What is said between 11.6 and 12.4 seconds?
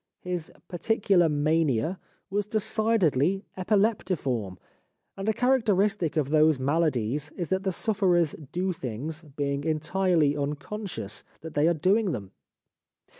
are doing them.